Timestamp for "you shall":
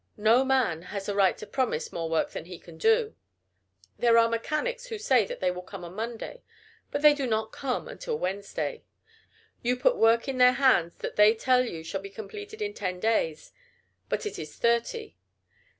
11.63-12.01